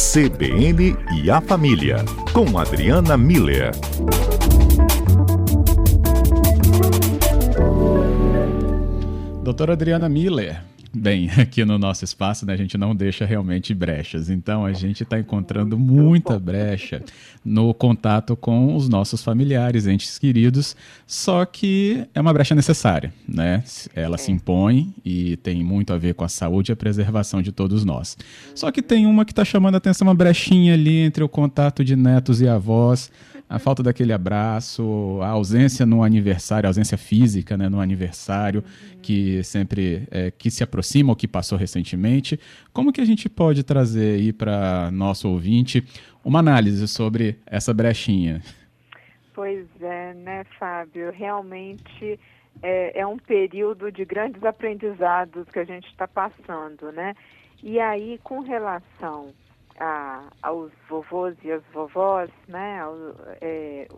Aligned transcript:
CBN 0.00 0.96
e 1.22 1.30
a 1.30 1.42
Família, 1.42 2.02
com 2.32 2.58
Adriana 2.58 3.18
Miller. 3.18 3.70
Doutora 9.44 9.74
Adriana 9.74 10.08
Miller, 10.08 10.62
Bem, 10.92 11.30
aqui 11.38 11.64
no 11.64 11.78
nosso 11.78 12.04
espaço 12.04 12.44
né, 12.44 12.52
a 12.52 12.56
gente 12.56 12.76
não 12.76 12.94
deixa 12.94 13.24
realmente 13.24 13.72
brechas, 13.72 14.28
então 14.28 14.64
a 14.64 14.72
gente 14.72 15.04
está 15.04 15.18
encontrando 15.18 15.78
muita 15.78 16.38
brecha 16.38 17.02
no 17.44 17.72
contato 17.72 18.36
com 18.36 18.74
os 18.74 18.88
nossos 18.88 19.22
familiares, 19.22 19.86
entes 19.86 20.18
queridos, 20.18 20.74
só 21.06 21.44
que 21.44 22.04
é 22.12 22.20
uma 22.20 22.32
brecha 22.32 22.54
necessária, 22.54 23.12
né? 23.26 23.62
Ela 23.94 24.18
se 24.18 24.32
impõe 24.32 24.92
e 25.04 25.36
tem 25.38 25.62
muito 25.62 25.92
a 25.92 25.98
ver 25.98 26.14
com 26.14 26.24
a 26.24 26.28
saúde 26.28 26.72
e 26.72 26.74
a 26.74 26.76
preservação 26.76 27.40
de 27.40 27.52
todos 27.52 27.84
nós. 27.84 28.18
Só 28.54 28.70
que 28.70 28.82
tem 28.82 29.06
uma 29.06 29.24
que 29.24 29.32
está 29.32 29.44
chamando 29.44 29.76
a 29.76 29.78
atenção, 29.78 30.08
uma 30.08 30.14
brechinha 30.14 30.74
ali 30.74 30.98
entre 30.98 31.22
o 31.22 31.28
contato 31.28 31.84
de 31.84 31.94
netos 31.94 32.40
e 32.40 32.48
avós, 32.48 33.10
a 33.50 33.58
falta 33.58 33.82
daquele 33.82 34.12
abraço, 34.12 35.18
a 35.22 35.28
ausência 35.28 35.84
no 35.84 36.04
aniversário, 36.04 36.68
a 36.68 36.70
ausência 36.70 36.96
física 36.96 37.56
né, 37.56 37.68
no 37.68 37.80
aniversário, 37.80 38.62
que 39.02 39.42
sempre 39.42 40.06
é, 40.08 40.30
que 40.30 40.52
se 40.52 40.62
aproxima 40.62 40.79
ou 41.10 41.16
que 41.16 41.28
passou 41.28 41.56
recentemente. 41.58 42.38
Como 42.72 42.92
que 42.92 43.00
a 43.00 43.04
gente 43.04 43.28
pode 43.28 43.62
trazer 43.62 44.14
aí 44.14 44.32
para 44.32 44.90
nosso 44.90 45.28
ouvinte 45.28 45.84
uma 46.24 46.38
análise 46.38 46.86
sobre 46.88 47.38
essa 47.46 47.72
brechinha? 47.72 48.42
Pois 49.34 49.66
é, 49.80 50.14
né, 50.14 50.44
Fábio? 50.58 51.10
Realmente 51.10 52.18
é, 52.62 53.00
é 53.00 53.06
um 53.06 53.16
período 53.16 53.90
de 53.90 54.04
grandes 54.04 54.42
aprendizados 54.44 55.48
que 55.48 55.58
a 55.58 55.64
gente 55.64 55.86
está 55.88 56.06
passando, 56.06 56.92
né? 56.92 57.14
E 57.62 57.78
aí, 57.78 58.18
com 58.22 58.40
relação 58.40 59.32
a, 59.78 60.24
aos 60.42 60.72
vovôs 60.88 61.36
e 61.42 61.52
as 61.52 61.62
vovós, 61.72 62.30
né, 62.48 62.80
é, 63.40 63.88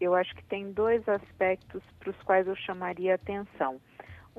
eu 0.00 0.14
acho 0.14 0.34
que 0.34 0.44
tem 0.44 0.72
dois 0.72 1.06
aspectos 1.08 1.82
para 1.98 2.10
os 2.10 2.16
quais 2.22 2.46
eu 2.46 2.56
chamaria 2.56 3.14
atenção. 3.14 3.80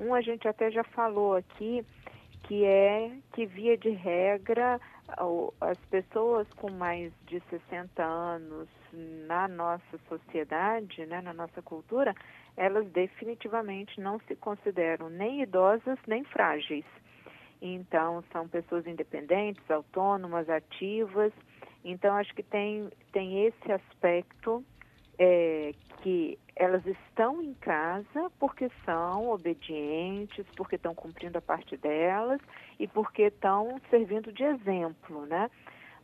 Um 0.01 0.15
a 0.15 0.21
gente 0.21 0.47
até 0.47 0.71
já 0.71 0.83
falou 0.83 1.35
aqui, 1.35 1.85
que 2.43 2.65
é 2.65 3.11
que 3.33 3.45
via 3.45 3.77
de 3.77 3.91
regra 3.91 4.81
as 5.61 5.77
pessoas 5.91 6.47
com 6.55 6.71
mais 6.71 7.13
de 7.27 7.39
60 7.51 8.03
anos 8.03 8.67
na 9.27 9.47
nossa 9.47 9.99
sociedade, 10.09 11.05
né, 11.05 11.21
na 11.21 11.33
nossa 11.33 11.61
cultura, 11.61 12.15
elas 12.57 12.87
definitivamente 12.87 14.01
não 14.01 14.19
se 14.21 14.35
consideram 14.35 15.07
nem 15.07 15.43
idosas 15.43 15.99
nem 16.07 16.23
frágeis. 16.23 16.85
Então, 17.61 18.23
são 18.31 18.47
pessoas 18.47 18.87
independentes, 18.87 19.69
autônomas, 19.69 20.49
ativas. 20.49 21.31
Então, 21.85 22.15
acho 22.15 22.33
que 22.33 22.41
tem, 22.41 22.89
tem 23.11 23.45
esse 23.45 23.71
aspecto 23.71 24.65
é, 25.19 25.73
que 26.01 26.39
elas 26.55 26.85
estão 26.85 27.41
em 27.41 27.53
casa 27.55 28.31
porque 28.39 28.69
são 28.85 29.29
obedientes, 29.29 30.45
porque 30.55 30.75
estão 30.75 30.93
cumprindo 30.93 31.37
a 31.37 31.41
parte 31.41 31.77
delas 31.77 32.41
e 32.79 32.87
porque 32.87 33.23
estão 33.23 33.79
servindo 33.89 34.31
de 34.31 34.43
exemplo, 34.43 35.25
né? 35.25 35.49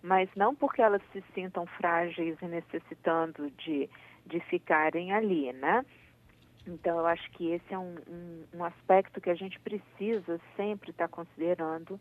Mas 0.02 0.30
não 0.36 0.56
porque 0.56 0.82
elas 0.82 1.02
se 1.12 1.24
sintam 1.34 1.66
frágeis 1.66 2.38
e 2.42 2.46
necessitando 2.46 3.52
de, 3.52 3.90
de 4.26 4.40
ficarem 4.42 5.12
ali, 5.12 5.52
né? 5.54 5.86
Então, 6.68 6.98
eu 6.98 7.08
acho 7.08 7.30
que 7.32 7.52
esse 7.52 7.74
é 7.74 7.78
um, 7.78 7.96
um, 8.08 8.44
um 8.56 8.64
aspecto 8.64 9.22
que 9.22 9.30
a 9.30 9.36
gente 9.36 9.60
precisa 9.60 10.40
sempre 10.56 10.92
estar 10.92 11.08
considerando. 11.08 12.00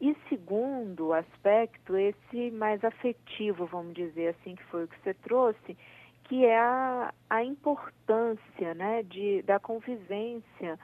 E 0.00 0.16
segundo 0.28 1.12
aspecto, 1.12 1.96
esse 1.96 2.50
mais 2.52 2.82
afetivo, 2.84 3.66
vamos 3.66 3.94
dizer 3.94 4.28
assim, 4.28 4.54
que 4.54 4.64
foi 4.64 4.84
o 4.84 4.88
que 4.88 5.00
você 5.00 5.14
trouxe, 5.14 5.76
que 6.24 6.44
é 6.44 6.58
a, 6.58 7.12
a 7.28 7.44
importância 7.44 8.74
né, 8.74 9.02
de, 9.02 9.42
da 9.42 9.58
convivência, 9.58 10.78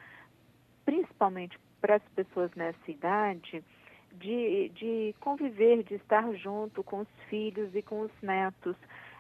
principalmente 0.85 1.59
para 1.81 1.97
as 1.97 2.03
pessoas 2.15 2.51
nessa 2.55 2.91
idade, 2.91 3.65
de, 4.13 4.69
de 4.71 5.15
conviver, 5.21 5.83
de 5.83 5.95
estar 5.95 6.33
junto 6.35 6.83
com 6.83 7.01
os 7.01 7.09
filhos 7.29 7.75
e 7.75 7.83
com 7.83 8.01
os 8.03 8.13
netos. 8.23 8.77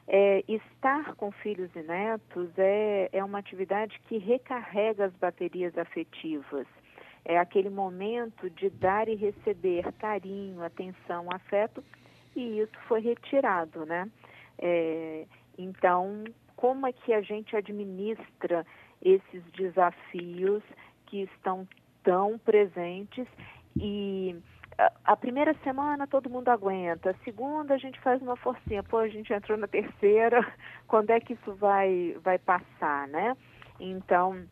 É, 0.06 0.43
estar 0.49 1.15
com 1.15 1.31
filhos 1.31 1.71
e 1.77 1.83
netos 1.83 2.50
é, 2.59 3.09
é 3.12 3.22
uma 3.22 3.39
atividade 3.39 4.00
que 4.09 4.19
recarrega 4.19 5.06
as 5.06 5.12
baterias 5.15 5.77
afetivas. 5.78 6.66
É 7.25 7.39
aquele 7.39 7.71
momento 7.71 8.50
de 8.50 8.71
dar 8.71 9.09
e 9.09 9.15
receber 9.15 9.93
carinho, 9.93 10.62
atenção, 10.65 11.27
afeto, 11.31 11.84
e 12.34 12.61
isso 12.61 12.77
foi 12.89 13.00
retirado, 13.00 13.84
né? 13.87 14.11
É, 14.59 15.27
então, 15.62 16.25
como 16.56 16.87
é 16.87 16.93
que 16.93 17.12
a 17.12 17.21
gente 17.21 17.56
administra 17.56 18.66
esses 19.03 19.43
desafios 19.53 20.62
que 21.06 21.22
estão 21.22 21.66
tão 22.03 22.38
presentes 22.38 23.26
e 23.76 24.37
a 25.04 25.16
primeira 25.16 25.54
semana 25.62 26.06
todo 26.06 26.31
mundo 26.31 26.48
aguenta, 26.48 27.10
a 27.10 27.25
segunda 27.25 27.75
a 27.75 27.78
gente 27.78 28.00
faz 28.00 28.22
uma 28.22 28.37
forcinha, 28.37 28.82
pô, 28.82 28.98
a 28.98 29.09
gente 29.09 29.32
entrou 29.32 29.59
na 29.59 29.66
terceira, 29.66 30.41
quando 30.88 31.10
é 31.10 31.21
que 31.21 31.34
isso 31.34 31.54
vai, 31.54 32.16
vai 32.22 32.38
passar, 32.38 33.06
né? 33.09 33.37
Então, 33.78 34.42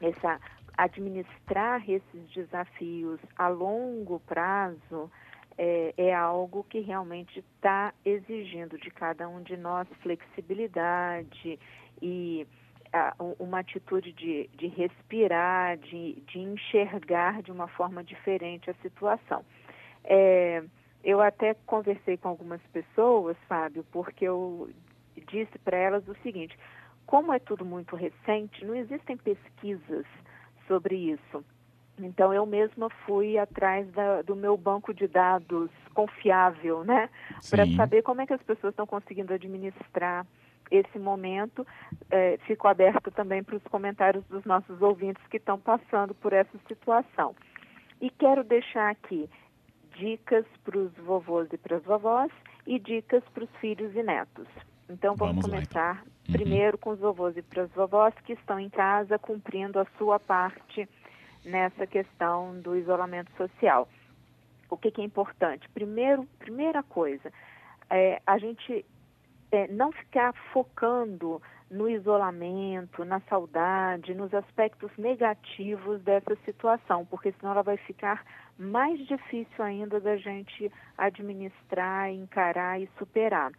essa, 0.00 0.40
administrar 0.76 1.82
esses 1.88 2.30
desafios 2.30 3.20
a 3.36 3.48
longo 3.48 4.20
prazo 4.20 5.10
é, 5.58 5.94
é 5.96 6.14
algo 6.14 6.64
que 6.64 6.80
realmente 6.80 7.38
está 7.38 7.92
exigindo 8.04 8.78
de 8.78 8.90
cada 8.90 9.28
um 9.28 9.42
de 9.42 9.56
nós 9.56 9.86
flexibilidade 10.02 11.58
e 12.00 12.46
a, 12.92 13.14
uma 13.38 13.60
atitude 13.60 14.12
de, 14.12 14.48
de 14.54 14.66
respirar, 14.68 15.78
de, 15.78 16.22
de 16.26 16.38
enxergar 16.38 17.42
de 17.42 17.50
uma 17.50 17.68
forma 17.68 18.04
diferente 18.04 18.70
a 18.70 18.74
situação. 18.74 19.44
É, 20.04 20.62
eu 21.02 21.20
até 21.20 21.54
conversei 21.66 22.16
com 22.16 22.28
algumas 22.28 22.60
pessoas, 22.72 23.36
Fábio, 23.48 23.84
porque 23.90 24.24
eu 24.24 24.70
disse 25.28 25.58
para 25.60 25.76
elas 25.76 26.06
o 26.06 26.14
seguinte: 26.22 26.56
como 27.06 27.32
é 27.32 27.38
tudo 27.38 27.64
muito 27.64 27.96
recente, 27.96 28.64
não 28.64 28.74
existem 28.74 29.16
pesquisas 29.16 30.06
sobre 30.66 30.96
isso. 30.96 31.44
Então 31.98 32.32
eu 32.32 32.46
mesma 32.46 32.88
fui 33.04 33.38
atrás 33.38 33.86
da, 33.92 34.22
do 34.22 34.34
meu 34.34 34.56
banco 34.56 34.94
de 34.94 35.06
dados 35.06 35.70
confiável, 35.94 36.82
né, 36.84 37.10
para 37.50 37.66
saber 37.76 38.02
como 38.02 38.22
é 38.22 38.26
que 38.26 38.32
as 38.32 38.42
pessoas 38.42 38.72
estão 38.72 38.86
conseguindo 38.86 39.32
administrar 39.32 40.26
esse 40.70 40.98
momento. 40.98 41.66
É, 42.10 42.38
fico 42.46 42.66
aberto 42.66 43.10
também 43.10 43.42
para 43.42 43.56
os 43.56 43.62
comentários 43.64 44.24
dos 44.24 44.44
nossos 44.44 44.80
ouvintes 44.80 45.22
que 45.28 45.36
estão 45.36 45.58
passando 45.58 46.14
por 46.14 46.32
essa 46.32 46.58
situação. 46.66 47.34
E 48.00 48.10
quero 48.10 48.42
deixar 48.42 48.90
aqui 48.90 49.28
dicas 49.96 50.46
para 50.64 50.78
os 50.78 50.92
vovôs 50.96 51.48
e 51.52 51.58
para 51.58 51.76
as 51.76 51.84
vovós 51.84 52.32
e 52.66 52.78
dicas 52.78 53.22
para 53.34 53.44
os 53.44 53.50
filhos 53.60 53.94
e 53.94 54.02
netos. 54.02 54.46
Então 54.88 55.14
vamos, 55.14 55.42
vamos 55.42 55.50
começar 55.50 55.96
lá, 55.96 56.02
então. 56.02 56.12
uhum. 56.28 56.32
primeiro 56.32 56.78
com 56.78 56.90
os 56.90 56.98
vovôs 56.98 57.36
e 57.36 57.42
para 57.42 57.62
as 57.64 57.70
vovós 57.72 58.14
que 58.24 58.32
estão 58.32 58.58
em 58.58 58.70
casa 58.70 59.18
cumprindo 59.18 59.78
a 59.78 59.86
sua 59.98 60.18
parte 60.18 60.88
nessa 61.44 61.86
questão 61.86 62.60
do 62.60 62.76
isolamento 62.76 63.30
social. 63.36 63.88
O 64.70 64.76
que, 64.76 64.90
que 64.90 65.00
é 65.00 65.04
importante? 65.04 65.68
Primeiro, 65.70 66.26
primeira 66.38 66.82
coisa, 66.82 67.32
é, 67.90 68.20
a 68.26 68.38
gente 68.38 68.84
é, 69.50 69.68
não 69.68 69.92
ficar 69.92 70.32
focando 70.52 71.40
no 71.70 71.88
isolamento, 71.88 73.04
na 73.04 73.20
saudade, 73.20 74.14
nos 74.14 74.32
aspectos 74.34 74.90
negativos 74.98 76.02
dessa 76.02 76.36
situação, 76.44 77.04
porque 77.06 77.32
senão 77.32 77.52
ela 77.52 77.62
vai 77.62 77.78
ficar 77.78 78.24
mais 78.58 78.98
difícil 79.06 79.64
ainda 79.64 79.98
da 79.98 80.16
gente 80.16 80.70
administrar, 80.98 82.10
encarar 82.10 82.80
e 82.80 82.88
superar. 82.98 83.52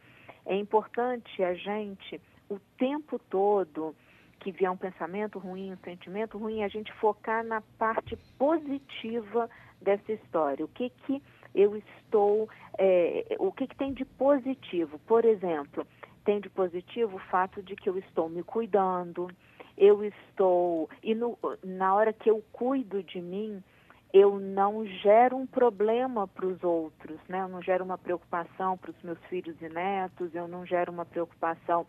É 0.45 0.55
importante 0.55 1.43
a 1.43 1.53
gente, 1.55 2.21
o 2.49 2.59
tempo 2.77 3.17
todo, 3.29 3.95
que 4.43 4.51
vier 4.51 4.69
um 4.69 4.77
pensamento 4.77 5.39
ruim, 5.39 5.71
um 5.71 5.77
sentimento 5.77 6.37
ruim, 6.37 6.63
a 6.63 6.67
gente 6.67 6.91
focar 6.93 7.43
na 7.45 7.61
parte 7.79 8.17
positiva 8.37 9.49
dessa 9.81 10.11
história. 10.11 10.65
O 10.65 10.67
que 10.67 10.89
que 10.89 11.23
eu 11.55 11.77
estou, 11.77 12.49
é, 12.77 13.35
o 13.39 13.51
que, 13.51 13.67
que 13.67 13.75
tem 13.75 13.93
de 13.93 14.03
positivo? 14.03 14.99
Por 15.07 15.23
exemplo, 15.23 15.87
tem 16.25 16.41
de 16.41 16.49
positivo 16.49 17.15
o 17.15 17.29
fato 17.29 17.63
de 17.63 17.75
que 17.75 17.89
eu 17.89 17.97
estou 17.97 18.27
me 18.27 18.43
cuidando, 18.43 19.29
eu 19.77 20.03
estou, 20.03 20.89
e 21.01 21.15
no, 21.15 21.37
na 21.63 21.95
hora 21.95 22.11
que 22.11 22.29
eu 22.29 22.43
cuido 22.51 23.01
de 23.01 23.21
mim, 23.21 23.63
eu 24.11 24.39
não 24.39 24.85
gero 24.85 25.37
um 25.37 25.47
problema 25.47 26.27
para 26.27 26.45
os 26.45 26.63
outros, 26.63 27.19
né? 27.27 27.41
Eu 27.41 27.47
não 27.47 27.63
gero 27.63 27.83
uma 27.83 27.97
preocupação 27.97 28.77
para 28.77 28.91
os 28.91 29.01
meus 29.01 29.17
filhos 29.25 29.59
e 29.59 29.69
netos, 29.69 30.35
eu 30.35 30.47
não 30.47 30.65
gero 30.65 30.91
uma 30.91 31.05
preocupação 31.05 31.87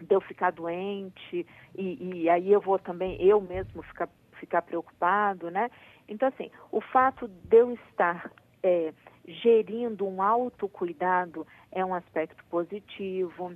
de 0.00 0.14
eu 0.14 0.20
ficar 0.20 0.50
doente 0.50 1.46
e, 1.76 2.22
e 2.22 2.30
aí 2.30 2.52
eu 2.52 2.60
vou 2.60 2.78
também 2.78 3.20
eu 3.22 3.40
mesmo 3.40 3.82
ficar 3.82 4.08
ficar 4.38 4.62
preocupado, 4.62 5.50
né? 5.50 5.70
Então 6.08 6.28
assim, 6.28 6.50
o 6.72 6.80
fato 6.80 7.28
de 7.28 7.56
eu 7.58 7.72
estar 7.72 8.32
é, 8.62 8.92
gerindo 9.26 10.06
um 10.06 10.22
autocuidado 10.22 11.46
é 11.70 11.84
um 11.84 11.94
aspecto 11.94 12.42
positivo. 12.46 13.52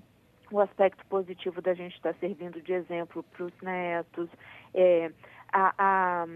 O 0.52 0.60
aspecto 0.60 1.04
positivo 1.06 1.62
da 1.62 1.72
gente 1.72 1.96
estar 1.96 2.12
tá 2.12 2.20
servindo 2.20 2.60
de 2.60 2.72
exemplo 2.72 3.22
para 3.22 3.46
os 3.46 3.60
netos, 3.62 4.28
é, 4.74 5.10
a, 5.50 5.74
a, 5.78 6.26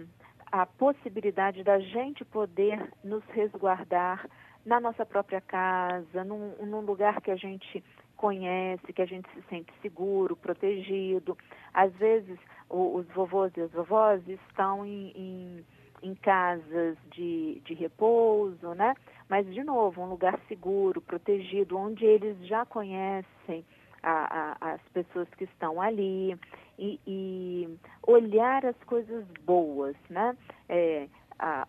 a 0.50 0.66
possibilidade 0.66 1.62
da 1.62 1.78
gente 1.78 2.24
poder 2.24 2.90
nos 3.04 3.22
resguardar 3.26 4.26
na 4.64 4.80
nossa 4.80 5.04
própria 5.04 5.40
casa, 5.40 6.24
num, 6.24 6.54
num 6.64 6.80
lugar 6.80 7.20
que 7.20 7.30
a 7.30 7.36
gente 7.36 7.84
conhece, 8.18 8.92
que 8.92 9.00
a 9.00 9.06
gente 9.06 9.26
se 9.30 9.40
sente 9.48 9.72
seguro, 9.80 10.36
protegido. 10.36 11.38
Às 11.72 11.92
vezes, 11.94 12.38
o, 12.68 12.96
os 12.96 13.06
vovôs 13.14 13.56
e 13.56 13.62
as 13.62 13.70
vovós 13.70 14.20
estão 14.28 14.84
em, 14.84 15.12
em, 15.14 15.64
em 16.02 16.14
casas 16.16 16.98
de, 17.12 17.62
de 17.64 17.74
repouso, 17.74 18.74
né? 18.74 18.94
Mas, 19.28 19.46
de 19.46 19.62
novo, 19.62 20.02
um 20.02 20.10
lugar 20.10 20.38
seguro, 20.48 21.00
protegido, 21.00 21.78
onde 21.78 22.04
eles 22.04 22.36
já 22.46 22.66
conhecem 22.66 23.64
a, 24.02 24.56
a, 24.60 24.72
as 24.74 24.82
pessoas 24.92 25.28
que 25.36 25.44
estão 25.44 25.80
ali 25.80 26.36
e, 26.78 27.00
e 27.06 27.78
olhar 28.06 28.66
as 28.66 28.76
coisas 28.84 29.24
boas, 29.46 29.96
né? 30.10 30.36
É, 30.68 31.08
a, 31.38 31.66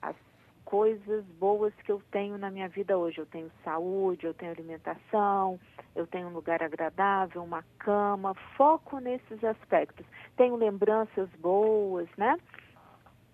as 0.00 0.16
coisas 0.66 1.24
boas 1.38 1.72
que 1.84 1.90
eu 1.90 2.02
tenho 2.10 2.36
na 2.36 2.50
minha 2.50 2.68
vida 2.68 2.98
hoje. 2.98 3.18
Eu 3.18 3.26
tenho 3.26 3.50
saúde, 3.64 4.26
eu 4.26 4.34
tenho 4.34 4.52
alimentação, 4.52 5.58
eu 5.94 6.06
tenho 6.06 6.28
um 6.28 6.32
lugar 6.32 6.62
agradável, 6.62 7.42
uma 7.42 7.64
cama. 7.78 8.34
Foco 8.56 8.98
nesses 8.98 9.42
aspectos. 9.42 10.04
Tenho 10.36 10.56
lembranças 10.56 11.30
boas, 11.38 12.08
né? 12.18 12.36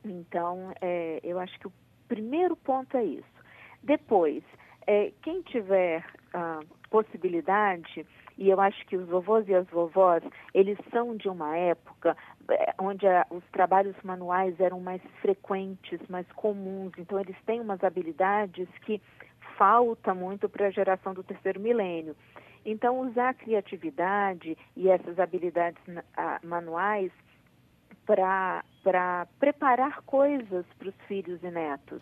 Então, 0.05 0.73
é, 0.81 1.20
eu 1.25 1.38
acho 1.40 1.58
que 1.58 1.67
o 1.67 1.73
primeiro 2.06 2.55
ponto 2.55 2.96
é 2.96 3.05
isso. 3.05 3.43
Depois, 3.82 4.44
é, 4.87 5.11
quem 5.23 5.43
tiver 5.43 6.05
ah, 6.35 6.61
possibilidade, 6.90 8.06
e 8.38 8.49
eu 8.49 8.61
acho 8.61 8.84
que 8.87 8.96
os 8.96 9.08
vovôs 9.08 9.49
e 9.49 9.55
as 9.55 9.67
vovós, 9.69 10.23
eles 10.55 10.79
são 10.90 11.17
de 11.17 11.29
uma 11.29 11.56
época 11.56 12.17
é, 12.50 12.75
onde 12.79 13.06
os 13.31 13.44
trabalhos 13.52 13.96
manuais 14.02 14.58
eram 14.61 14.81
mais 14.81 15.02
frequentes, 15.20 16.00
mais 16.08 16.26
comuns, 16.32 16.93
então 16.99 17.19
eles 17.19 17.37
têm 17.44 17.61
umas 17.61 17.82
habilidades 17.84 18.69
que 18.84 19.00
falta 19.56 20.14
muito 20.14 20.49
para 20.49 20.67
a 20.67 20.70
geração 20.70 21.14
do 21.14 21.23
terceiro 21.23 21.61
milênio. 21.61 22.17
Então, 22.64 23.00
usar 23.00 23.31
a 23.31 23.34
criatividade 23.34 24.56
e 24.76 24.88
essas 24.88 25.19
habilidades 25.19 25.82
manuais 26.43 27.11
para 28.06 29.26
preparar 29.38 30.02
coisas 30.02 30.64
para 30.78 30.88
os 30.88 30.94
filhos 31.06 31.43
e 31.43 31.50
netos. 31.50 32.00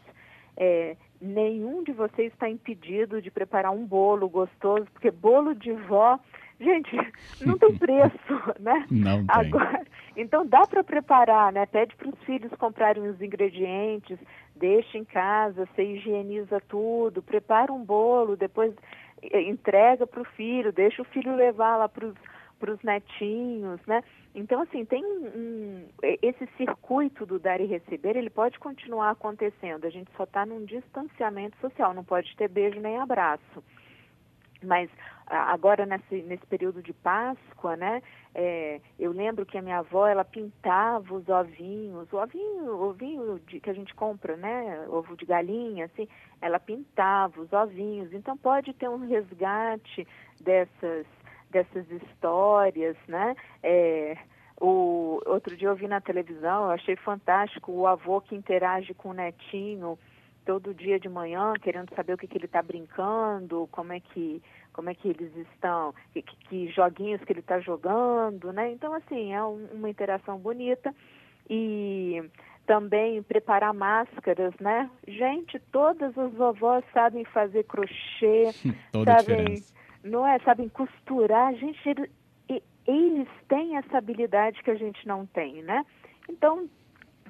É, 0.57 0.97
nenhum 1.21 1.83
de 1.83 1.93
vocês 1.93 2.33
está 2.33 2.49
impedido 2.49 3.21
de 3.21 3.31
preparar 3.31 3.73
um 3.73 3.87
bolo 3.87 4.29
gostoso, 4.29 4.87
porque 4.93 5.11
bolo 5.11 5.55
de 5.55 5.73
vó, 5.73 6.19
gente, 6.59 6.91
não 7.45 7.59
tem 7.59 7.77
preço, 7.77 8.35
né? 8.59 8.87
Não 8.91 9.27
tem. 9.27 9.27
Agora, 9.29 9.87
então 10.17 10.47
dá 10.47 10.67
para 10.67 10.83
preparar, 10.85 11.53
né? 11.53 11.67
Pede 11.67 11.95
para 11.97 12.09
os 12.09 12.19
filhos 12.25 12.53
comprarem 12.55 13.09
os 13.09 13.21
ingredientes, 13.21 14.19
deixa 14.57 14.99
em 14.99 15.05
casa, 15.05 15.67
você 15.67 15.83
higieniza 15.83 16.61
tudo, 16.69 17.23
prepara 17.23 17.73
um 17.73 17.85
bolo, 17.85 18.37
depois 18.37 18.75
eh, 19.23 19.43
entrega 19.43 20.07
para 20.07 20.21
o 20.21 20.25
filho, 20.37 20.73
deixa 20.73 21.03
o 21.03 21.07
filho 21.07 21.35
levar 21.35 21.77
lá 21.77 21.89
para 21.89 22.07
os 22.07 22.15
para 22.61 22.73
os 22.73 22.83
netinhos, 22.83 23.81
né? 23.87 24.05
Então, 24.35 24.61
assim, 24.61 24.85
tem 24.85 25.05
um, 25.05 25.89
esse 26.23 26.47
circuito 26.57 27.27
do 27.27 27.39
dar 27.39 27.61
e 27.61 27.67
receber, 27.67 28.17
ele 28.17 28.31
pode 28.31 28.59
continuar 28.61 29.11
acontecendo. 29.11 29.87
A 29.87 29.91
gente 29.91 30.11
só 30.17 30.25
está 30.25 30.47
num 30.47 30.65
distanciamento 30.65 31.57
social, 31.59 31.95
não 31.95 32.05
pode 32.05 32.37
ter 32.37 32.49
beijo 32.49 32.79
nem 32.79 32.99
abraço. 32.99 33.65
Mas 34.63 34.91
agora 35.27 35.87
nesse, 35.87 36.23
nesse 36.23 36.45
período 36.47 36.83
de 36.83 36.93
Páscoa, 36.93 37.77
né? 37.77 38.03
É, 38.35 38.81
eu 38.99 39.13
lembro 39.13 39.47
que 39.47 39.57
a 39.57 39.63
minha 39.63 39.79
avó 39.79 40.07
ela 40.07 40.25
pintava 40.25 41.15
os 41.15 41.29
ovinhos, 41.29 42.13
o 42.13 42.17
ovinho, 42.17 42.83
ovinho 42.83 43.41
de, 43.47 43.59
que 43.59 43.71
a 43.71 43.73
gente 43.73 43.95
compra, 43.95 44.37
né? 44.37 44.87
Ovo 44.89 45.17
de 45.17 45.25
galinha, 45.25 45.87
assim, 45.87 46.07
ela 46.41 46.59
pintava 46.59 47.41
os 47.41 47.53
ovinhos. 47.53 48.13
Então 48.13 48.37
pode 48.37 48.73
ter 48.75 48.89
um 48.89 49.07
resgate 49.07 50.07
dessas 50.41 51.07
dessas 51.51 51.91
histórias, 51.91 52.97
né? 53.07 53.35
É, 53.63 54.17
o 54.61 55.21
outro 55.27 55.57
dia 55.57 55.69
eu 55.69 55.75
vi 55.75 55.89
na 55.89 56.01
televisão, 56.01 56.65
eu 56.65 56.71
achei 56.71 56.95
fantástico 56.97 57.73
o 57.73 57.87
avô 57.87 58.21
que 58.21 58.35
interage 58.35 58.93
com 58.95 59.11
o 59.11 59.15
netinho 59.15 59.99
todo 60.45 60.75
dia 60.75 60.99
de 60.99 61.09
manhã, 61.09 61.55
querendo 61.61 61.95
saber 61.95 62.15
o 62.15 62.19
que, 62.19 62.27
que 62.27 62.37
ele 62.37 62.47
está 62.47 62.63
brincando, 62.63 63.69
como 63.71 63.93
é 63.93 64.01
que 64.01 64.43
como 64.73 64.89
é 64.89 64.95
que 64.95 65.09
eles 65.09 65.35
estão, 65.37 65.93
que, 66.13 66.23
que 66.23 66.69
joguinhos 66.69 67.23
que 67.25 67.33
ele 67.33 67.41
está 67.41 67.59
jogando, 67.61 68.53
né? 68.53 68.71
Então 68.71 68.95
assim 68.95 69.33
é 69.33 69.43
um, 69.43 69.67
uma 69.73 69.91
interação 69.91 70.39
bonita 70.39 70.95
e 71.49 72.23
também 72.67 73.23
preparar 73.23 73.75
máscaras, 73.75 74.55
né? 74.61 74.89
Gente, 75.07 75.59
todas 75.73 76.17
as 76.17 76.33
vovós 76.35 76.85
sabem 76.93 77.25
fazer 77.25 77.65
crochê, 77.65 78.53
sabem 79.05 79.57
não 80.03 80.27
é? 80.27 80.39
Sabem 80.41 80.69
costurar. 80.69 81.55
Gente, 81.55 81.89
eles, 81.89 82.11
eles 82.87 83.29
têm 83.49 83.77
essa 83.77 83.99
habilidade 83.99 84.63
que 84.63 84.71
a 84.71 84.75
gente 84.75 85.07
não 85.07 85.27
tem, 85.27 85.63
né? 85.63 85.85
Então, 86.29 86.69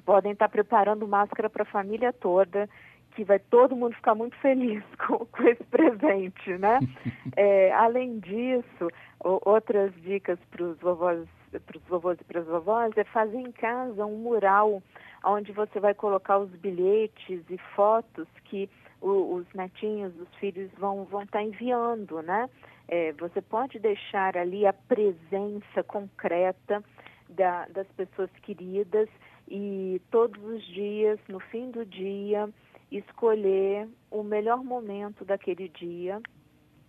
podem 0.05 0.31
estar 0.31 0.49
preparando 0.49 1.07
máscara 1.07 1.49
para 1.49 1.63
a 1.63 1.65
família 1.65 2.11
toda, 2.11 2.69
que 3.11 3.23
vai 3.23 3.39
todo 3.39 3.75
mundo 3.75 3.95
ficar 3.95 4.15
muito 4.15 4.35
feliz 4.37 4.83
com, 5.05 5.25
com 5.25 5.43
esse 5.43 5.63
presente, 5.65 6.57
né? 6.57 6.79
é, 7.35 7.71
além 7.73 8.19
disso, 8.19 8.89
o, 9.23 9.39
outras 9.49 9.93
dicas 10.01 10.39
para 10.49 10.63
os 10.63 10.79
vovós, 10.79 11.27
para 11.51 11.77
os 11.77 11.83
vovôs 11.83 12.17
e 12.19 12.23
para 12.23 12.39
as 12.39 12.47
vovós 12.47 12.97
é 12.97 13.03
fazer 13.03 13.39
em 13.39 13.51
casa 13.51 14.05
um 14.05 14.17
mural 14.17 14.81
onde 15.23 15.51
você 15.51 15.79
vai 15.79 15.93
colocar 15.93 16.39
os 16.39 16.49
bilhetes 16.49 17.43
e 17.49 17.57
fotos 17.75 18.27
que 18.45 18.69
os 19.01 19.45
netinhos, 19.53 20.13
os 20.19 20.33
filhos 20.35 20.69
vão 20.77 21.05
vão 21.05 21.23
estar 21.23 21.39
tá 21.39 21.43
enviando, 21.43 22.21
né? 22.21 22.49
É, 22.87 23.13
você 23.13 23.41
pode 23.41 23.79
deixar 23.79 24.37
ali 24.37 24.65
a 24.65 24.73
presença 24.73 25.83
concreta 25.83 26.83
da, 27.29 27.65
das 27.67 27.87
pessoas 27.87 28.29
queridas 28.41 29.09
e 29.47 30.01
todos 30.11 30.41
os 30.43 30.63
dias, 30.67 31.19
no 31.27 31.39
fim 31.39 31.71
do 31.71 31.85
dia, 31.85 32.49
escolher 32.91 33.87
o 34.09 34.23
melhor 34.23 34.63
momento 34.63 35.23
daquele 35.25 35.69
dia 35.69 36.21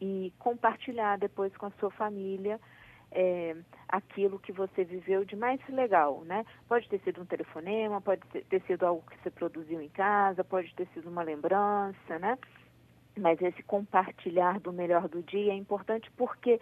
e 0.00 0.32
compartilhar 0.38 1.16
depois 1.18 1.56
com 1.56 1.66
a 1.66 1.72
sua 1.78 1.90
família 1.90 2.60
é, 3.14 3.56
aquilo 3.88 4.38
que 4.38 4.52
você 4.52 4.84
viveu 4.84 5.24
de 5.24 5.36
mais 5.36 5.60
legal, 5.68 6.22
né? 6.24 6.44
Pode 6.68 6.88
ter 6.88 7.00
sido 7.00 7.22
um 7.22 7.26
telefonema, 7.26 8.00
pode 8.00 8.22
ter 8.48 8.62
sido 8.62 8.84
algo 8.84 9.02
que 9.08 9.22
você 9.22 9.30
produziu 9.30 9.80
em 9.80 9.88
casa, 9.88 10.42
pode 10.42 10.74
ter 10.74 10.88
sido 10.94 11.08
uma 11.08 11.22
lembrança, 11.22 12.18
né? 12.18 12.38
Mas 13.18 13.40
esse 13.42 13.62
compartilhar 13.62 14.58
do 14.60 14.72
melhor 14.72 15.08
do 15.08 15.22
dia 15.22 15.52
é 15.52 15.56
importante 15.56 16.10
porque 16.16 16.60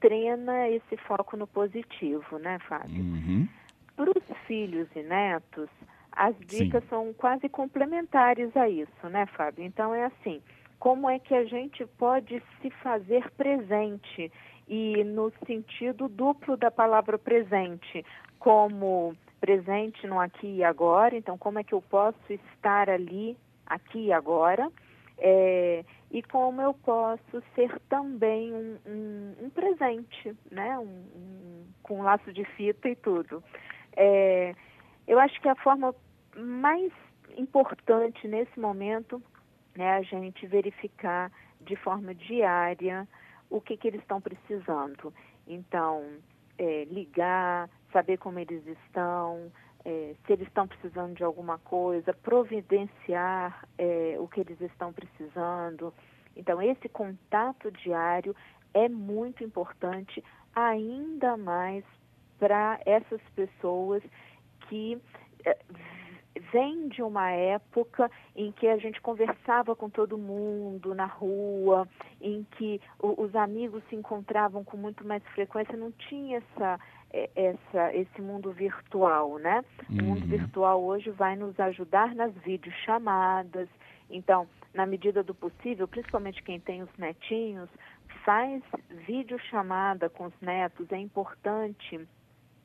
treina 0.00 0.68
esse 0.68 0.96
foco 0.98 1.36
no 1.36 1.46
positivo, 1.46 2.38
né, 2.38 2.58
Fábio? 2.60 3.02
Uhum. 3.02 3.48
Para 3.96 4.10
os 4.10 4.38
filhos 4.46 4.88
e 4.94 5.02
netos, 5.02 5.68
as 6.12 6.36
dicas 6.46 6.82
Sim. 6.84 6.88
são 6.88 7.14
quase 7.14 7.48
complementares 7.48 8.56
a 8.56 8.68
isso, 8.68 9.08
né, 9.08 9.26
Fábio? 9.26 9.64
Então 9.64 9.92
é 9.92 10.04
assim, 10.04 10.40
como 10.78 11.10
é 11.10 11.18
que 11.18 11.34
a 11.34 11.44
gente 11.44 11.84
pode 11.98 12.40
se 12.62 12.70
fazer 12.70 13.28
presente 13.32 14.30
e 14.68 15.02
no 15.02 15.32
sentido 15.46 16.08
duplo 16.08 16.56
da 16.56 16.70
palavra 16.70 17.18
presente, 17.18 18.04
como 18.38 19.16
presente 19.40 20.06
no 20.06 20.20
aqui 20.20 20.56
e 20.56 20.64
agora, 20.64 21.16
então 21.16 21.38
como 21.38 21.58
é 21.58 21.64
que 21.64 21.72
eu 21.72 21.82
posso 21.82 22.18
estar 22.28 22.90
ali, 22.90 23.36
aqui 23.66 24.06
e 24.06 24.12
agora, 24.12 24.70
é, 25.18 25.84
e 26.10 26.22
como 26.22 26.60
eu 26.60 26.74
posso 26.74 27.42
ser 27.54 27.78
também 27.88 28.52
um, 28.52 28.78
um, 28.86 29.46
um 29.46 29.50
presente, 29.50 30.36
né, 30.50 30.78
um, 30.78 31.64
com 31.82 32.00
um 32.00 32.02
laço 32.02 32.32
de 32.32 32.44
fita 32.44 32.88
e 32.88 32.96
tudo. 32.96 33.42
É, 33.96 34.54
eu 35.06 35.18
acho 35.18 35.40
que 35.40 35.48
a 35.48 35.56
forma 35.56 35.94
mais 36.36 36.92
importante 37.36 38.28
nesse 38.28 38.58
momento 38.60 39.22
é 39.76 39.90
a 39.90 40.02
gente 40.02 40.46
verificar 40.46 41.30
de 41.60 41.76
forma 41.76 42.14
diária 42.14 43.06
o 43.50 43.60
que, 43.60 43.76
que 43.76 43.88
eles 43.88 44.00
estão 44.00 44.20
precisando. 44.20 45.12
Então, 45.46 46.04
é, 46.58 46.84
ligar, 46.84 47.70
saber 47.92 48.18
como 48.18 48.38
eles 48.38 48.66
estão, 48.66 49.50
é, 49.84 50.14
se 50.26 50.32
eles 50.32 50.48
estão 50.48 50.66
precisando 50.66 51.14
de 51.14 51.24
alguma 51.24 51.58
coisa, 51.58 52.12
providenciar 52.12 53.66
é, 53.78 54.16
o 54.18 54.28
que 54.28 54.40
eles 54.40 54.60
estão 54.60 54.92
precisando. 54.92 55.92
Então, 56.36 56.60
esse 56.60 56.88
contato 56.88 57.70
diário 57.70 58.34
é 58.74 58.88
muito 58.88 59.42
importante, 59.42 60.22
ainda 60.54 61.36
mais 61.36 61.84
para 62.38 62.80
essas 62.84 63.20
pessoas 63.34 64.02
que 64.68 65.00
é, 65.44 65.58
vem 66.52 66.88
de 66.88 67.02
uma 67.02 67.30
época 67.30 68.10
em 68.34 68.52
que 68.52 68.66
a 68.66 68.76
gente 68.76 69.00
conversava 69.00 69.74
com 69.74 69.88
todo 69.88 70.18
mundo 70.18 70.94
na 70.94 71.06
rua, 71.06 71.88
em 72.20 72.46
que 72.52 72.80
o, 72.98 73.22
os 73.22 73.34
amigos 73.34 73.82
se 73.88 73.96
encontravam 73.96 74.64
com 74.64 74.76
muito 74.76 75.06
mais 75.06 75.22
frequência, 75.28 75.76
não 75.76 75.92
tinha 75.92 76.38
essa, 76.38 76.80
é, 77.12 77.30
essa, 77.34 77.94
esse 77.94 78.20
mundo 78.20 78.52
virtual, 78.52 79.38
né? 79.38 79.64
Uhum. 79.88 79.98
O 79.98 80.02
mundo 80.04 80.26
virtual 80.26 80.82
hoje 80.82 81.10
vai 81.10 81.36
nos 81.36 81.58
ajudar 81.58 82.14
nas 82.14 82.32
videochamadas. 82.34 83.68
Então, 84.10 84.46
na 84.74 84.86
medida 84.86 85.22
do 85.22 85.34
possível, 85.34 85.86
principalmente 85.86 86.42
quem 86.42 86.60
tem 86.60 86.82
os 86.82 86.96
netinhos, 86.96 87.68
faz 88.24 88.62
videochamada 89.06 90.08
com 90.08 90.26
os 90.26 90.40
netos. 90.40 90.90
É 90.92 90.98
importante 90.98 92.06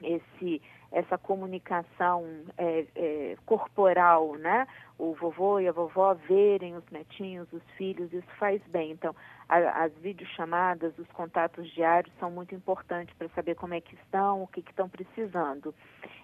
esse 0.02 0.62
essa 0.94 1.18
comunicação 1.18 2.24
é, 2.56 2.86
é, 2.96 3.36
corporal, 3.48 4.36
né? 4.36 4.68
O 4.98 5.14
vovô 5.16 5.60
e 5.60 5.68
a 5.68 5.72
vovó 5.72 6.14
verem 6.14 6.76
os 6.76 6.88
netinhos, 6.92 7.52
os 7.52 7.64
filhos, 7.76 8.14
isso 8.14 8.28
faz 8.38 8.62
bem. 8.68 8.92
Então, 8.92 9.16
a, 9.50 9.84
as 9.84 9.92
videochamadas, 9.94 10.98
os 11.00 11.08
contatos 11.08 11.68
diários 11.72 12.14
são 12.20 12.30
muito 12.30 12.54
importantes 12.54 13.14
para 13.18 13.28
saber 13.30 13.56
como 13.56 13.74
é 13.74 13.82
que 13.82 13.96
estão, 13.96 14.44
o 14.44 14.48
que, 14.48 14.62
que 14.62 14.70
estão 14.70 14.88
precisando. 14.88 15.74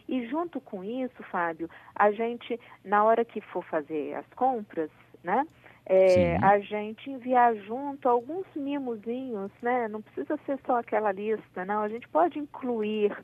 E 0.08 0.28
junto 0.28 0.62
com 0.62 0.84
isso, 0.84 1.24
Fábio, 1.32 1.68
a 1.96 2.12
gente, 2.12 2.60
na 2.86 3.04
hora 3.04 3.26
que 3.26 3.42
for 3.42 3.66
fazer 3.66 4.14
as 4.14 4.28
compras, 4.36 4.92
né? 5.24 5.48
É, 5.88 6.38
a 6.46 6.60
gente 6.60 7.10
enviar 7.10 7.56
junto 7.56 8.08
alguns 8.08 8.46
mimozinhos, 8.56 9.52
né? 9.64 9.88
Não 9.88 10.04
precisa 10.04 10.38
ser 10.46 10.60
só 10.64 10.78
aquela 10.78 11.12
lista, 11.12 11.66
não. 11.66 11.82
A 11.82 11.90
gente 11.90 12.08
pode 12.10 12.38
incluir 12.38 13.18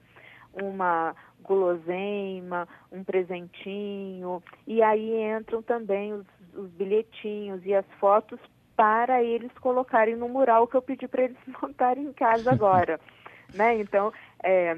uma 0.61 1.15
guloseima, 1.45 2.67
um 2.91 3.03
presentinho, 3.03 4.43
e 4.67 4.81
aí 4.81 5.21
entram 5.37 5.61
também 5.61 6.13
os, 6.13 6.25
os 6.53 6.69
bilhetinhos 6.71 7.65
e 7.65 7.73
as 7.73 7.85
fotos 7.99 8.39
para 8.75 9.23
eles 9.23 9.51
colocarem 9.59 10.15
no 10.15 10.27
mural 10.27 10.67
que 10.67 10.75
eu 10.75 10.81
pedi 10.81 11.07
para 11.07 11.23
eles 11.23 11.37
montarem 11.61 12.05
em 12.05 12.13
casa 12.13 12.51
agora, 12.51 12.99
né? 13.53 13.77
Então 13.79 14.11
é, 14.43 14.77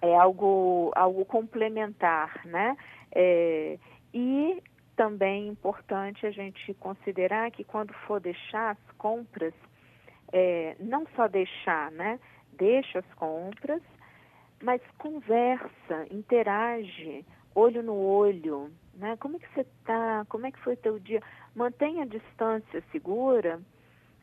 é 0.00 0.16
algo 0.16 0.92
algo 0.94 1.24
complementar, 1.24 2.40
né? 2.44 2.76
É, 3.14 3.78
e 4.14 4.62
também 4.96 5.48
importante 5.48 6.26
a 6.26 6.30
gente 6.30 6.72
considerar 6.74 7.50
que 7.50 7.64
quando 7.64 7.92
for 8.06 8.20
deixar 8.20 8.70
as 8.70 8.96
compras, 8.96 9.54
é, 10.32 10.76
não 10.78 11.06
só 11.16 11.26
deixar, 11.26 11.90
né? 11.90 12.20
Deixa 12.52 13.00
as 13.00 13.14
compras, 13.14 13.82
mas 14.62 14.80
conversa, 14.96 16.06
interage, 16.10 17.24
olho 17.54 17.82
no 17.82 17.96
olho, 17.96 18.70
né? 18.94 19.16
Como 19.18 19.36
é 19.36 19.38
que 19.40 19.52
você 19.52 19.60
está? 19.60 20.24
Como 20.28 20.46
é 20.46 20.52
que 20.52 20.60
foi 20.60 20.76
teu 20.76 20.98
dia? 20.98 21.20
Mantenha 21.54 22.04
a 22.04 22.06
distância 22.06 22.82
segura, 22.92 23.60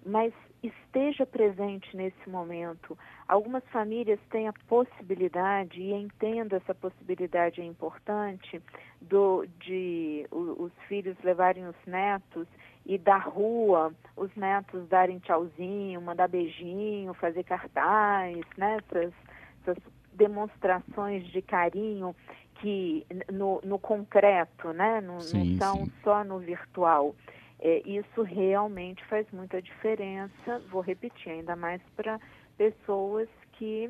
mas 0.05 0.33
esteja 0.63 1.25
presente 1.25 1.95
nesse 1.95 2.29
momento. 2.29 2.97
Algumas 3.27 3.63
famílias 3.65 4.19
têm 4.29 4.47
a 4.47 4.53
possibilidade, 4.67 5.81
e 5.81 5.93
entendo 5.93 6.55
essa 6.55 6.73
possibilidade 6.73 7.61
é 7.61 7.65
importante, 7.65 8.61
do, 9.01 9.45
de 9.59 10.25
o, 10.31 10.63
os 10.63 10.73
filhos 10.87 11.17
levarem 11.23 11.67
os 11.67 11.75
netos 11.85 12.47
e 12.85 12.97
da 12.97 13.17
rua 13.17 13.93
os 14.15 14.33
netos 14.35 14.87
darem 14.87 15.19
tchauzinho, 15.19 16.01
mandar 16.01 16.27
beijinho, 16.27 17.13
fazer 17.13 17.43
cartaz, 17.43 18.37
né? 18.57 18.77
essas, 18.77 19.13
essas 19.61 19.98
demonstrações 20.19 21.25
de 21.31 21.41
carinho 21.41 22.15
que 22.55 23.05
no, 23.31 23.61
no 23.63 23.79
concreto, 23.79 24.73
né? 24.73 25.01
não, 25.01 25.19
sim, 25.21 25.53
não 25.53 25.57
são 25.57 25.85
sim. 25.85 25.91
só 26.03 26.23
no 26.23 26.37
virtual. 26.37 27.15
É, 27.61 27.81
isso 27.85 28.21
realmente 28.21 29.03
faz 29.05 29.25
muita 29.31 29.61
diferença, 29.61 30.61
vou 30.69 30.81
repetir, 30.81 31.31
ainda 31.31 31.55
mais 31.55 31.81
para 31.95 32.19
pessoas 32.57 33.27
que 33.53 33.89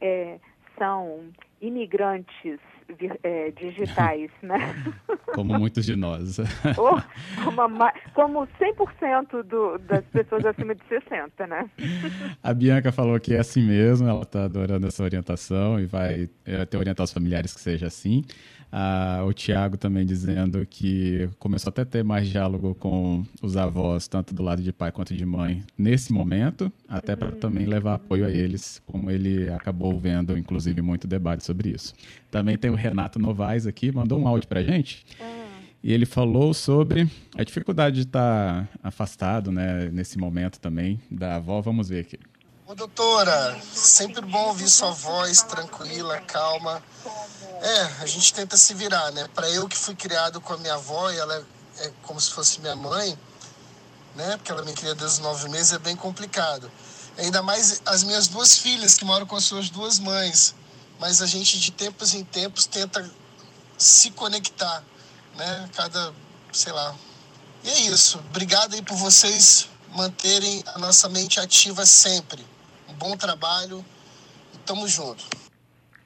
é, 0.00 0.38
são 0.76 1.30
imigrantes 1.60 2.60
é, 3.22 3.50
digitais, 3.50 4.30
né? 4.42 4.58
Como 5.34 5.58
muitos 5.58 5.84
de 5.84 5.96
nós. 5.96 6.38
Oh, 6.78 7.00
como, 7.44 7.68
como 8.18 8.48
100% 8.60 9.44
do, 9.44 9.78
das 9.78 10.04
pessoas 10.06 10.44
acima 10.44 10.74
de 10.74 10.82
60, 10.88 11.46
né? 11.46 11.70
A 12.42 12.52
Bianca 12.52 12.90
falou 12.90 13.20
que 13.20 13.32
é 13.32 13.38
assim 13.38 13.62
mesmo, 13.62 14.08
ela 14.08 14.22
está 14.22 14.42
adorando 14.42 14.88
essa 14.88 15.04
orientação 15.04 15.78
e 15.78 15.86
vai 15.86 16.28
é, 16.44 16.64
ter 16.64 16.76
orientar 16.78 17.04
os 17.04 17.12
familiares 17.12 17.54
que 17.54 17.60
seja 17.60 17.86
assim. 17.86 18.24
Ah, 18.72 19.22
o 19.24 19.32
Tiago 19.32 19.76
também 19.76 20.04
dizendo 20.04 20.66
que 20.66 21.30
começou 21.38 21.70
até 21.70 21.82
a 21.82 21.86
ter 21.86 22.02
mais 22.02 22.26
diálogo 22.26 22.74
com 22.74 23.24
os 23.40 23.56
avós, 23.56 24.08
tanto 24.08 24.34
do 24.34 24.42
lado 24.42 24.62
de 24.62 24.72
pai 24.72 24.90
quanto 24.90 25.14
de 25.14 25.24
mãe, 25.24 25.62
nesse 25.78 26.12
momento, 26.12 26.72
até 26.88 27.14
para 27.14 27.28
uhum. 27.28 27.38
também 27.38 27.66
levar 27.66 27.94
apoio 27.94 28.26
a 28.26 28.30
eles, 28.30 28.82
como 28.84 29.12
ele 29.12 29.48
acabou 29.48 29.96
vendo, 29.96 30.36
inclusive, 30.36 30.82
muito 30.82 31.06
debate 31.06 31.44
sobre 31.44 31.70
isso. 31.70 31.94
Também 32.32 32.58
tem 32.58 32.68
o 32.68 32.74
Renato 32.74 33.20
Novaes 33.20 33.64
aqui, 33.64 33.92
mandou 33.92 34.18
um 34.18 34.26
áudio 34.26 34.48
para 34.48 34.60
gente. 34.60 35.06
Ah. 35.20 35.47
E 35.82 35.92
ele 35.92 36.06
falou 36.06 36.52
sobre 36.52 37.10
a 37.36 37.44
dificuldade 37.44 37.96
de 37.96 38.02
estar 38.02 38.68
afastado, 38.82 39.52
né, 39.52 39.88
nesse 39.92 40.18
momento 40.18 40.58
também 40.58 41.00
da 41.10 41.36
avó. 41.36 41.60
Vamos 41.60 41.88
ver 41.88 42.00
aqui. 42.00 42.18
Ô, 42.66 42.74
doutora, 42.74 43.58
sempre 43.62 44.20
bom 44.20 44.48
ouvir 44.48 44.68
sua 44.68 44.90
voz 44.90 45.42
tranquila, 45.42 46.20
calma. 46.20 46.82
É, 47.62 48.02
a 48.02 48.06
gente 48.06 48.34
tenta 48.34 48.56
se 48.56 48.74
virar, 48.74 49.10
né? 49.12 49.26
Para 49.34 49.48
eu 49.50 49.66
que 49.66 49.76
fui 49.76 49.94
criado 49.94 50.40
com 50.40 50.52
a 50.52 50.58
minha 50.58 50.74
avó, 50.74 51.10
e 51.10 51.16
ela 51.16 51.34
é, 51.34 51.86
é, 51.86 51.92
como 52.02 52.20
se 52.20 52.30
fosse 52.30 52.60
minha 52.60 52.76
mãe, 52.76 53.18
né? 54.14 54.36
Porque 54.36 54.52
ela 54.52 54.62
me 54.64 54.72
cria 54.74 54.94
desde 54.94 55.16
os 55.16 55.18
nove 55.20 55.48
meses, 55.48 55.72
é 55.72 55.78
bem 55.78 55.96
complicado. 55.96 56.70
Ainda 57.16 57.42
mais 57.42 57.80
as 57.86 58.04
minhas 58.04 58.28
duas 58.28 58.58
filhas 58.58 58.94
que 58.98 59.04
moram 59.04 59.26
com 59.26 59.36
as 59.36 59.44
suas 59.44 59.70
duas 59.70 59.98
mães. 59.98 60.54
Mas 61.00 61.22
a 61.22 61.26
gente 61.26 61.58
de 61.58 61.70
tempos 61.70 62.12
em 62.12 62.24
tempos 62.24 62.66
tenta 62.66 63.08
se 63.78 64.10
conectar, 64.10 64.84
né? 65.38 65.68
Cada, 65.74 66.12
sei 66.52 66.72
lá. 66.72 66.94
E 67.64 67.68
é 67.68 67.80
isso. 67.92 68.18
Obrigado 68.30 68.74
aí 68.74 68.82
por 68.82 68.96
vocês 68.96 69.70
manterem 69.96 70.62
a 70.74 70.78
nossa 70.78 71.08
mente 71.08 71.40
ativa 71.40 71.86
sempre. 71.86 72.42
Um 72.88 72.94
bom 72.94 73.16
trabalho 73.16 73.84
e 74.54 74.58
tamo 74.58 74.86
junto. 74.86 75.24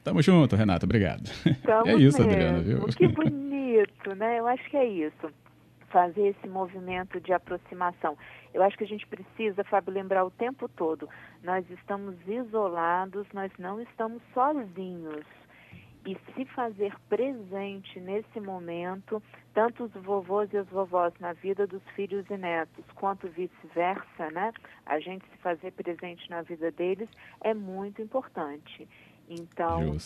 Tamo 0.04 0.20
junto, 0.20 0.56
Renata, 0.56 0.84
obrigado. 0.84 1.30
Tamo 1.64 1.88
é 1.88 1.94
isso, 1.94 2.18
mesmo. 2.18 2.32
Adriana, 2.32 2.60
viu? 2.60 2.86
Que 2.88 3.08
bonito, 3.08 4.14
né? 4.14 4.38
Eu 4.38 4.46
acho 4.46 4.68
que 4.68 4.76
é 4.76 4.84
isso. 4.84 5.30
Fazer 5.90 6.28
esse 6.28 6.48
movimento 6.48 7.20
de 7.20 7.32
aproximação. 7.32 8.16
Eu 8.54 8.62
acho 8.62 8.76
que 8.76 8.84
a 8.84 8.86
gente 8.86 9.06
precisa, 9.06 9.62
Fábio, 9.64 9.92
lembrar 9.92 10.24
o 10.24 10.30
tempo 10.30 10.68
todo: 10.68 11.08
nós 11.42 11.64
estamos 11.70 12.14
isolados, 12.26 13.26
nós 13.32 13.50
não 13.58 13.80
estamos 13.80 14.22
sozinhos. 14.34 15.24
E 16.04 16.16
se 16.34 16.44
fazer 16.46 16.94
presente 17.08 18.00
nesse 18.00 18.40
momento, 18.40 19.22
tanto 19.54 19.84
os 19.84 19.92
vovôs 19.92 20.52
e 20.52 20.58
as 20.58 20.68
vovós 20.68 21.12
na 21.20 21.32
vida 21.32 21.64
dos 21.66 21.82
filhos 21.94 22.28
e 22.28 22.36
netos, 22.36 22.84
quanto 22.96 23.28
vice-versa, 23.28 24.30
né? 24.32 24.52
A 24.84 24.98
gente 24.98 25.24
se 25.30 25.36
fazer 25.38 25.70
presente 25.72 26.28
na 26.28 26.42
vida 26.42 26.72
deles 26.72 27.08
é 27.40 27.54
muito 27.54 28.02
importante. 28.02 28.88
Então, 29.28 29.96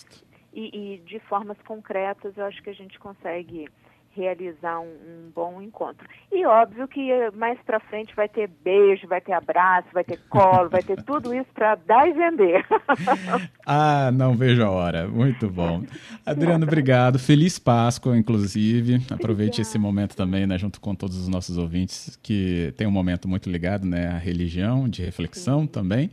e, 0.53 0.95
e, 0.95 0.99
de 0.99 1.19
formas 1.21 1.57
concretas, 1.63 2.37
eu 2.37 2.45
acho 2.45 2.63
que 2.63 2.71
a 2.71 2.75
gente 2.75 2.99
consegue 2.99 3.69
realizar 4.17 4.81
um, 4.81 4.87
um, 4.87 5.31
bom 5.35 5.61
encontro. 5.61 6.09
E 6.33 6.45
óbvio 6.47 6.89
que 6.89 7.11
mais 7.33 7.59
para 7.61 7.79
frente 7.79 8.15
vai 8.17 8.29
ter 8.29 8.49
beijo, 8.65 9.07
vai 9.07 9.21
ter 9.21 9.33
abraço, 9.33 9.89
vai 9.93 10.05
ter 10.05 10.19
colo, 10.29 10.69
vai 10.69 10.83
ter 10.83 11.03
tudo 11.03 11.35
isso 11.35 11.49
para 11.55 11.75
dar 11.75 12.09
e 12.09 12.13
vender. 12.13 12.65
ah, 13.67 14.11
não 14.13 14.35
vejo 14.35 14.63
a 14.63 14.71
hora. 14.71 15.07
Muito 15.07 15.49
bom. 15.49 15.85
Adriano, 16.25 16.65
obrigado. 16.65 17.19
Feliz 17.19 17.59
Páscoa, 17.59 18.17
inclusive. 18.17 19.01
Aproveite 19.11 19.61
esse 19.61 19.79
momento 19.79 20.17
também, 20.17 20.47
né, 20.47 20.59
junto 20.59 20.81
com 20.81 20.95
todos 20.95 21.17
os 21.17 21.29
nossos 21.29 21.59
ouvintes, 21.59 22.19
que 22.23 22.73
tem 22.77 22.87
um 22.87 22.91
momento 22.91 23.29
muito 23.29 23.51
ligado 23.51 23.87
né, 23.87 24.09
à 24.09 24.19
religião, 24.19 24.89
de 24.89 25.03
reflexão 25.03 25.63
Sim. 25.63 25.67
também. 25.67 26.11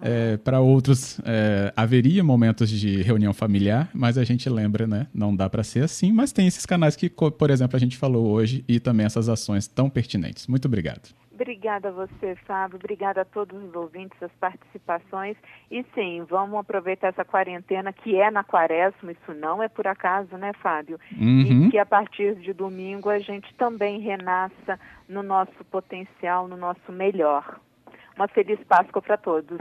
É, 0.00 0.36
para 0.36 0.60
outros, 0.60 1.20
é, 1.24 1.72
haveria 1.76 2.22
momentos 2.22 2.70
de 2.70 3.02
reunião 3.02 3.32
familiar, 3.32 3.88
mas 3.92 4.16
a 4.16 4.24
gente 4.24 4.48
lembra, 4.48 4.86
né? 4.86 5.06
Não 5.12 5.34
dá 5.34 5.48
para 5.48 5.62
ser 5.62 5.84
assim, 5.84 6.12
mas 6.12 6.32
tem 6.32 6.46
esses 6.46 6.64
canais 6.64 6.96
que 6.96 7.08
por 7.40 7.48
exemplo, 7.48 7.74
a 7.74 7.80
gente 7.80 7.96
falou 7.96 8.28
hoje 8.28 8.62
e 8.68 8.78
também 8.78 9.06
essas 9.06 9.26
ações 9.26 9.66
tão 9.66 9.88
pertinentes. 9.88 10.46
Muito 10.46 10.66
obrigado. 10.68 11.08
Obrigada 11.32 11.88
a 11.88 11.90
você, 11.90 12.36
Fábio. 12.46 12.76
Obrigada 12.76 13.22
a 13.22 13.24
todos 13.24 13.64
os 13.64 13.74
ouvintes, 13.74 14.22
as 14.22 14.30
participações. 14.32 15.38
E 15.70 15.82
sim, 15.94 16.22
vamos 16.28 16.60
aproveitar 16.60 17.08
essa 17.08 17.24
quarentena 17.24 17.94
que 17.94 18.14
é 18.14 18.30
na 18.30 18.44
quaresma, 18.44 19.12
isso 19.12 19.32
não 19.32 19.62
é 19.62 19.68
por 19.68 19.86
acaso, 19.86 20.36
né, 20.36 20.52
Fábio? 20.52 21.00
Uhum. 21.18 21.68
E 21.68 21.70
que 21.70 21.78
a 21.78 21.86
partir 21.86 22.34
de 22.34 22.52
domingo 22.52 23.08
a 23.08 23.18
gente 23.18 23.54
também 23.54 24.00
renasça 24.00 24.78
no 25.08 25.22
nosso 25.22 25.64
potencial, 25.70 26.46
no 26.46 26.58
nosso 26.58 26.92
melhor. 26.92 27.58
Uma 28.16 28.28
feliz 28.28 28.60
Páscoa 28.68 29.00
para 29.00 29.16
todos. 29.16 29.58